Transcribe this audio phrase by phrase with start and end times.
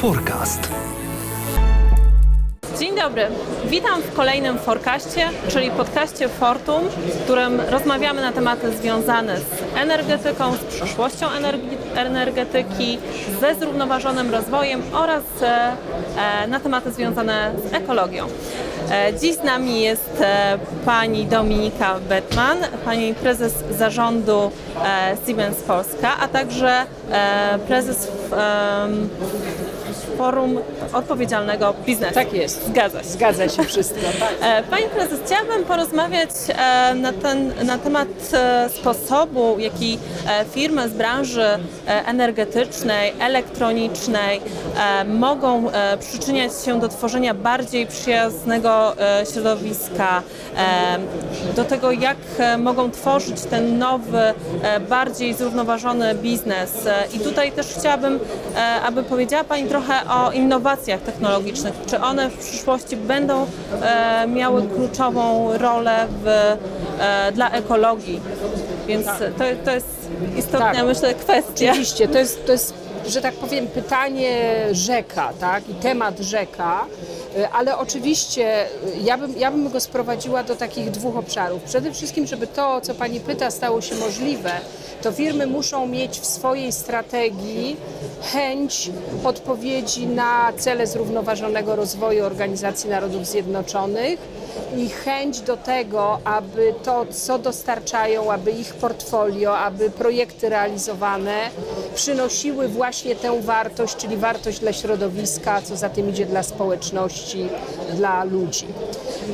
[0.00, 0.68] Forecast.
[2.78, 3.26] Dzień dobry,
[3.66, 10.52] witam w kolejnym Forecaście, czyli podcaście Fortum, w którym rozmawiamy na tematy związane z energetyką,
[10.52, 11.26] z przyszłością
[11.94, 12.98] energetyki,
[13.40, 15.72] ze zrównoważonym rozwojem oraz e,
[16.44, 18.26] e, na tematy związane z ekologią.
[18.90, 20.22] E, Dziś z nami jest
[20.84, 24.50] pani Dominika Bettman, pani prezes zarządu
[25.26, 26.86] Siemens Polska, a także
[27.66, 28.08] prezes
[30.20, 30.58] Forum
[30.92, 32.14] Odpowiedzialnego Biznesu.
[32.14, 32.66] Tak jest.
[32.66, 33.08] Zgadza się.
[33.08, 34.00] Zgadza się wszystko.
[34.20, 34.32] Tak.
[34.42, 39.98] E, Pani prezes, chciałabym porozmawiać e, na, ten, na temat e, sposobu, jaki
[40.50, 41.46] firmy z branży
[41.86, 44.40] energetycznej, elektronicznej
[45.06, 45.64] mogą
[46.00, 48.92] przyczyniać się do tworzenia bardziej przyjaznego
[49.32, 50.22] środowiska,
[51.56, 52.16] do tego, jak
[52.58, 54.34] mogą tworzyć ten nowy,
[54.88, 56.72] bardziej zrównoważony biznes.
[57.12, 58.20] I tutaj też chciałabym,
[58.84, 61.74] aby powiedziała Pani trochę o innowacjach technologicznych.
[61.86, 63.46] Czy one w przyszłości będą
[63.82, 66.26] e, miały kluczową rolę w,
[67.00, 68.20] e, dla ekologii?
[68.86, 70.86] Więc to, to jest istotna, Tak.
[70.86, 71.70] myślę, kwestia.
[71.70, 72.74] Oczywiście, to jest, to jest,
[73.10, 75.68] że tak powiem, pytanie rzeka, tak?
[75.68, 76.86] I temat rzeka.
[77.38, 78.70] Y, Ale oczywiście y,
[79.04, 81.62] ja bym, ja bym go sprowadziła do takich dwóch obszarów.
[81.62, 84.50] Przede wszystkim, żeby to, co Pani pyta, stało się możliwe,
[85.02, 87.76] to firmy muszą mieć w swojej strategii
[88.32, 88.90] chęć
[89.24, 94.18] odpowiedzi na cele zrównoważonego rozwoju Organizacji Narodów Zjednoczonych
[94.76, 101.50] i chęć do tego, aby to, co dostarczają, aby ich portfolio, aby projekty realizowane
[101.94, 107.48] przynosiły właśnie tę wartość, czyli wartość dla środowiska, co za tym idzie dla społeczności,
[107.94, 108.66] dla ludzi.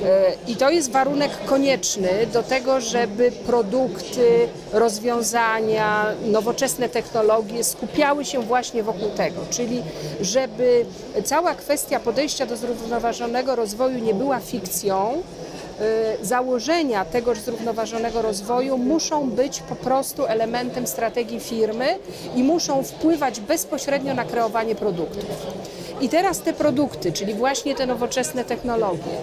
[0.06, 8.40] E, I to jest warunek konieczny do tego, żeby produkty, rozwiązania, nowoczesne technologie skupiały się
[8.40, 9.82] właśnie wokół tego, czyli
[10.20, 10.86] żeby
[11.24, 15.22] cała kwestia podejścia do zrównoważonego rozwoju nie była fikcją,
[16.22, 21.98] y, założenia tegoż zrównoważonego rozwoju muszą być po prostu elementem strategii firmy
[22.36, 25.24] i muszą wpływać bezpośrednio na kreowanie produktów.
[26.00, 29.22] I teraz te produkty, czyli właśnie te nowoczesne technologie,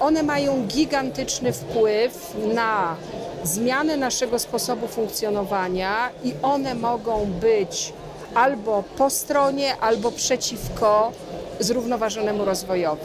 [0.00, 2.96] one mają gigantyczny wpływ na
[3.44, 7.92] zmianę naszego sposobu funkcjonowania i one mogą być
[8.34, 11.12] albo po stronie, albo przeciwko
[11.60, 13.02] zrównoważonemu rozwojowi.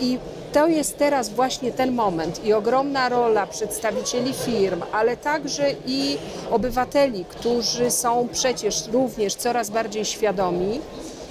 [0.00, 0.18] I
[0.52, 6.18] to jest teraz właśnie ten moment i ogromna rola przedstawicieli firm, ale także i
[6.50, 10.80] obywateli, którzy są przecież również coraz bardziej świadomi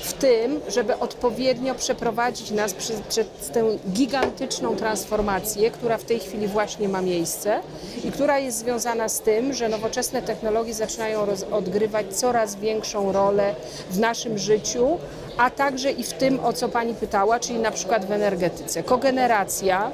[0.02, 6.48] w tym, żeby odpowiednio przeprowadzić nas przez, przez tę gigantyczną transformację, która w tej chwili
[6.48, 7.60] właśnie ma miejsce
[8.04, 13.56] i która jest związana z tym, że nowoczesne technologie zaczynają roz, odgrywać coraz większą rolę
[13.90, 14.98] w naszym życiu,
[15.38, 18.84] a także i w tym, o co Pani pytała, czyli na przykład w energetyce.
[18.84, 19.92] Kogeneracja,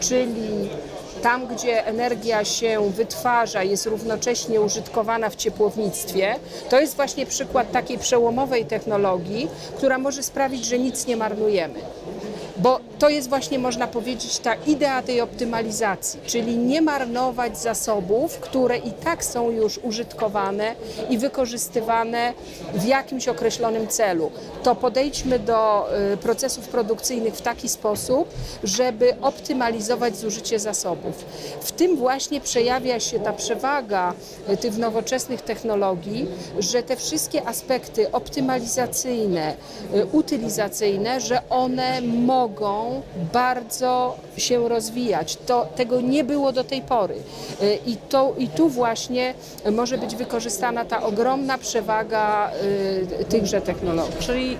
[0.00, 0.68] czyli
[1.22, 6.34] tam, gdzie energia się wytwarza, jest równocześnie użytkowana w ciepłownictwie,
[6.70, 11.80] to jest właśnie przykład takiej przełomowej technologii, która może sprawić, że nic nie marnujemy.
[12.56, 18.78] Bo to jest właśnie, można powiedzieć, ta idea tej optymalizacji, czyli nie marnować zasobów, które
[18.78, 20.74] i tak są już użytkowane
[21.10, 22.32] i wykorzystywane
[22.74, 24.30] w jakimś określonym celu.
[24.62, 28.28] To podejdźmy do y, procesów produkcyjnych w taki sposób,
[28.64, 31.24] żeby optymalizować zużycie zasobów.
[31.60, 34.14] W tym właśnie przejawia się ta przewaga
[34.50, 36.26] y, tych nowoczesnych technologii,
[36.58, 39.54] że te wszystkie aspekty optymalizacyjne,
[39.94, 42.85] y, utylizacyjne, że one mogą
[43.32, 45.36] bardzo się rozwijać.
[45.46, 47.14] To, tego nie było do tej pory.
[47.62, 49.34] Y, I, to, I tu właśnie
[49.72, 52.50] może być wykorzystana ta ogromna przewaga
[53.20, 54.16] y, tychże technologii.
[54.20, 54.56] Czyli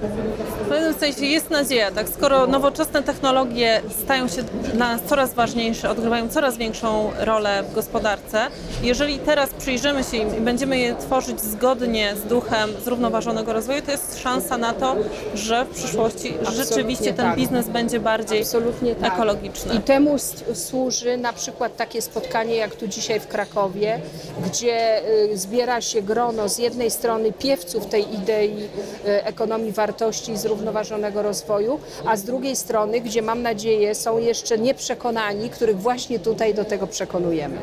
[0.65, 2.09] w pewnym sensie jest nadzieja, tak?
[2.09, 4.43] Skoro nowoczesne technologie stają się
[4.75, 8.39] dla nas coraz ważniejsze, odgrywają coraz większą rolę w gospodarce,
[8.83, 13.91] jeżeli teraz przyjrzymy się im i będziemy je tworzyć zgodnie z duchem zrównoważonego rozwoju, to
[13.91, 14.97] jest szansa na to,
[15.35, 17.37] że w przyszłości Absolutnie rzeczywiście ten tak.
[17.37, 19.13] biznes będzie bardziej Absolutnie tak.
[19.13, 19.75] ekologiczny.
[19.75, 20.17] I temu
[20.55, 24.01] służy na przykład takie spotkanie jak tu dzisiaj w Krakowie,
[24.47, 25.03] gdzie
[25.33, 28.69] y, zbiera się grono z jednej strony piewców tej idei
[29.07, 34.59] y, ekonomii wartości i zrównoważonego rozwoju, a z drugiej strony, gdzie mam nadzieję są jeszcze
[34.59, 37.57] nieprzekonani, których właśnie tutaj do tego przekonujemy.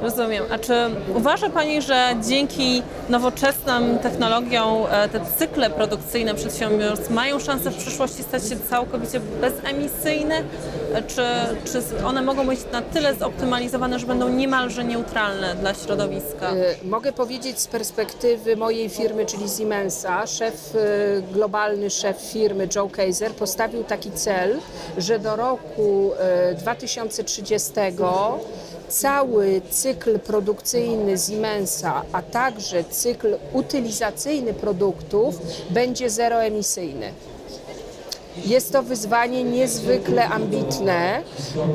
[0.00, 0.44] Rozumiem.
[0.50, 0.74] A czy
[1.14, 8.22] uważa Pani, że dzięki nowoczesnym technologiom e, te cykle produkcyjne przedsiębiorstw mają szansę w przyszłości
[8.22, 9.99] stać się całkowicie bezemisyjne?
[10.06, 11.22] E, czy,
[11.72, 16.54] czy one mogą być na tyle zoptymalizowane, że będą niemalże neutralne dla środowiska?
[16.54, 22.88] Y, Mogę powiedzieć z perspektywy mojej firmy, czyli Siemensa, szef y, globalny szef firmy Joe
[22.88, 24.58] Kaiser postawił taki cel,
[24.98, 26.12] że do roku
[26.52, 27.70] y, 2030
[28.88, 35.38] cały cykl produkcyjny Siemensa, a także cykl utylizacyjny produktów
[35.70, 37.12] będzie zeroemisyjny.
[38.36, 41.22] Jest to wyzwanie niezwykle ambitne,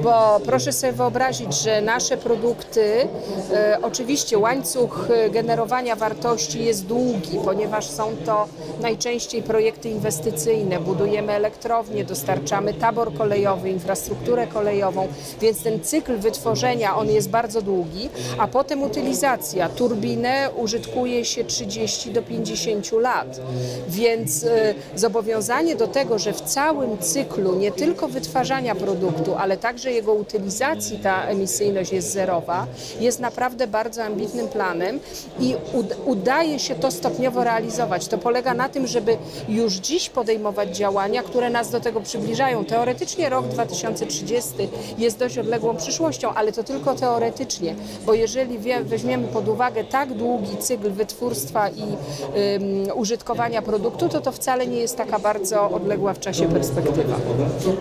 [0.04, 3.07] bo proszę sobie wyobrazić, że nasze produkty,
[3.54, 8.48] e, oczywiście łańcuch e, generowania wartości jest długi, ponieważ są to
[8.81, 10.80] najczęściej projekty inwestycyjne.
[10.80, 15.07] Budujemy elektrownie, dostarczamy tabor kolejowy, infrastrukturę kolejową,
[15.42, 19.69] więc ten cykl wytworzenia on jest bardzo długi, a potem utylizacja.
[19.69, 23.40] Turbinę użytkuje się 30 do 50 lat,
[23.88, 29.92] więc e, zobowiązanie do tego, że w całym cyklu nie tylko wytwarzania produktu, ale także
[29.92, 32.68] jego utylizacji ta emisyjność jest zerowa,
[33.00, 35.00] jest naprawdę bardzo ambitnym planem
[35.39, 38.07] i ud- udaje się to stopniowo realizować.
[38.07, 39.18] To polega na tym, żeby
[39.50, 42.65] już dziś podejmować działania, które nas do tego przybliżają.
[42.65, 44.50] Teoretycznie rok 2030
[44.97, 47.75] jest dość odległą przyszłością, ale to tylko teoretycznie,
[48.06, 51.95] bo jeżeli weźmiemy pod uwagę tak długi cykl wytwórstwa i ym,
[52.95, 57.16] użytkowania produktu, to to wcale nie jest taka bardzo odległa w czasie perspektywa.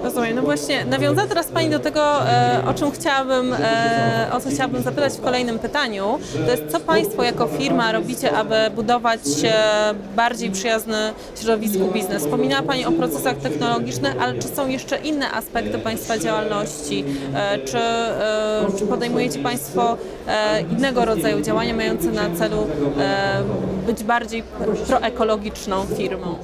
[0.04, 0.36] Rozumiem.
[0.36, 4.82] No właśnie, nawiązała teraz Pani do tego, e, o czym chciałabym, e, o co chciałabym
[4.82, 6.18] zapytać w kolejnym pytaniu.
[6.46, 11.12] To jest, co Państwo jako firma robicie, aby budować e, bardziej przyjazny
[11.42, 12.22] środowisku biznes?
[12.22, 17.04] Wspominała Pani o procesach technologicznych, ale czy są jeszcze inne aspekty Państwa działalności?
[17.34, 19.96] E, czy, e, czy podejmujecie Państwo
[20.28, 22.66] e, innego rodzaju działania mające na celu
[22.98, 23.42] e,
[23.86, 24.42] być bardziej
[24.86, 26.34] proekologiczną firmą?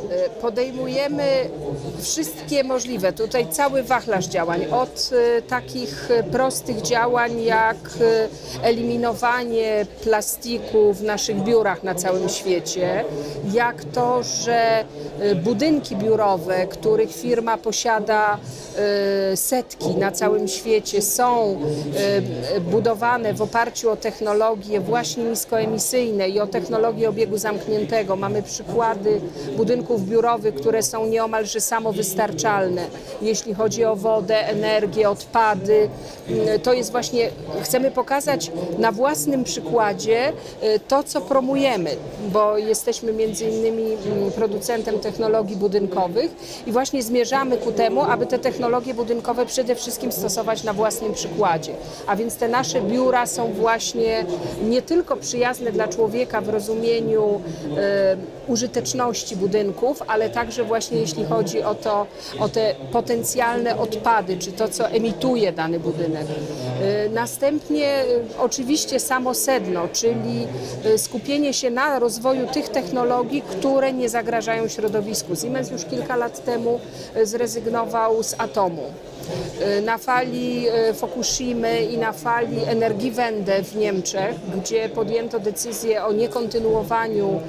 [0.41, 1.23] Podejmujemy
[2.01, 8.29] wszystkie możliwe, tutaj cały wachlarz działań, od e, takich e, prostych działań jak e,
[8.63, 13.05] eliminowanie plastiku w naszych biurach na całym świecie,
[13.53, 14.85] jak to, że
[15.45, 18.39] budynki biurowe, których firma posiada
[19.35, 21.61] setki na całym świecie, są
[22.61, 28.17] budowane w oparciu o technologie właśnie niskoemisyjne i o technologię obiegu zamkniętego.
[28.17, 29.21] Mamy przykłady
[29.57, 31.61] budynków biurowych, które są nieomalże
[31.91, 32.87] samowystarczalne,
[33.23, 35.89] jeśli chodzi o wodę, energię, odpady.
[36.29, 37.31] Mm, To jest właśnie,
[37.63, 41.91] chcemy pokazać na własnym przykładzie y, to, co promujemy,
[42.33, 46.31] bo jesteśmy między innymi mm, producentem technologii budynkowych
[46.67, 51.73] i właśnie zmierzamy ku temu, aby te technologie budynkowe przede wszystkim stosować na własnym przykładzie.
[52.07, 54.25] A więc te nasze biura są właśnie
[54.69, 57.41] nie tylko przyjazne dla człowieka w rozumieniu
[57.77, 58.17] e,
[58.49, 62.07] użyteczności budynków, ale także właśnie jeśli chodzi o to,
[62.39, 66.27] o te potencjalne odpady, czy to, co emituje dany budynek.
[66.27, 68.05] E, Następnie e,
[68.39, 70.47] oczywiście samo sedno, czyli
[70.85, 75.37] e, skupienie się na rozwoju tych technologii, które nie zagrażają środowisku.
[75.37, 76.81] Siemens już kilka lat temu
[77.23, 78.83] zrezygnował z atomu.
[79.85, 87.41] Na fali Fukushimy i na fali Energiewende w Niemczech, gdzie podjęto decyzję o niekontynuowaniu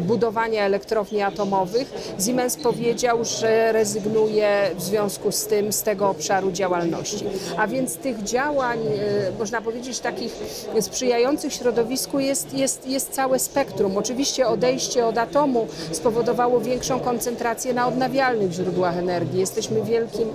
[0.00, 1.92] budowania elektrowni atomowych,
[2.38, 7.24] Siemens powiedział, że rezygnuje w związku z tym z tego obszaru działalności.
[7.56, 10.32] A więc tych działań, e, można powiedzieć, takich
[10.80, 13.96] sprzyjających środowisku jest, jest, jest całe spektrum.
[13.96, 19.40] Oczywiście odejście od atomu spowodowało większą koncentrację na odnawialnych źródłach energii.
[19.40, 20.28] Jesteśmy wielkim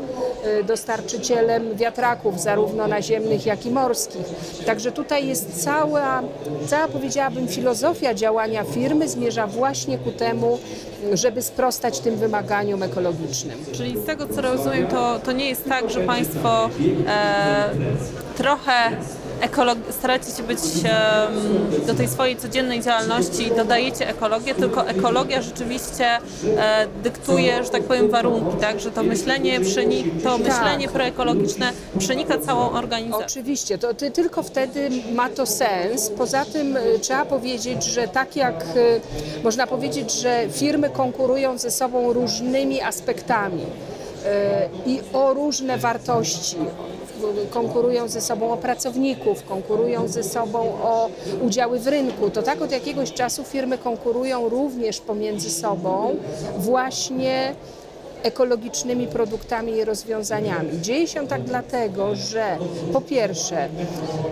[0.43, 4.25] e, dostarczycielem wiatraków, zarówno naziemnych, jak i morskich.
[4.65, 6.23] Także tutaj jest cała,
[6.67, 10.59] cała powiedziałabym, filozofia działania firmy zmierza właśnie ku temu,
[11.13, 13.59] żeby sprostać tym wymaganiom ekologicznym.
[13.71, 16.69] Czyli z tego co rozumiem, to, to nie jest tak, że Państwo
[17.07, 17.69] e,
[18.37, 18.91] trochę
[19.47, 26.05] ekolog- staracie się być em, do tej swojej codziennej działalności dodajecie ekologię, tylko ekologia rzeczywiście
[26.57, 28.79] e, dyktuje, że tak powiem, warunki, tak?
[28.79, 33.25] Że to myślenie, przenik- to myślenie proekologiczne przenika całą organizację.
[33.25, 36.09] Oczywiście, to ty, tylko wtedy ma to sens.
[36.17, 39.01] Poza tym y, trzeba powiedzieć, że tak jak y,
[39.43, 43.65] można powiedzieć, że firmy konkurują ze sobą różnymi aspektami y,
[44.89, 46.57] i o różne wartości.
[47.51, 51.09] Konkurują ze sobą o pracowników, konkurują ze sobą o
[51.41, 52.29] udziały w rynku.
[52.29, 56.15] To tak od jakiegoś czasu firmy konkurują również pomiędzy sobą
[56.57, 57.55] właśnie
[58.23, 60.81] ekologicznymi produktami i rozwiązaniami.
[60.81, 62.57] Dzieje się tak dlatego, że
[62.93, 63.69] po pierwsze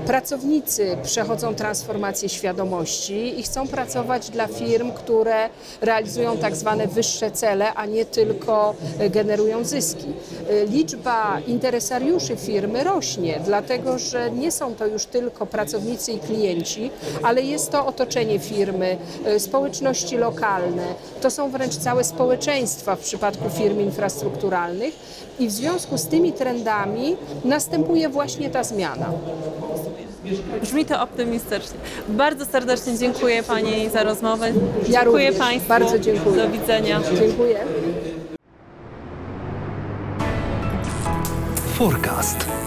[0.05, 5.50] pracownicy przechodzą transformację świadomości i chcą pracować dla firm, które
[5.81, 10.07] realizują tak zwane wyższe cele, a nie tylko e, generują zyski.
[10.50, 16.91] E, Liczba interesariuszy firmy rośnie, dlatego że nie są to już tylko pracownicy i klienci,
[17.24, 20.86] ale jest to otoczenie firmy, e, społeczności lokalne,
[21.21, 24.94] to są wręcz całe społeczeństwa w przypadku firm infrastrukturalnych
[25.40, 29.06] i w związku z tymi trendami następuje właśnie ta zmiana.
[30.62, 31.80] Brzmi to optymistycznie.
[32.08, 34.52] Bardzo serdecznie dziękuję Pani za rozmowę.
[34.90, 35.48] Ja dziękuję również.
[35.48, 35.70] Państwu.
[35.70, 36.36] Bardzo dziękuję.
[36.36, 37.02] Do widzenia.
[37.20, 37.60] Dziękuję.
[41.78, 42.61] Forecast.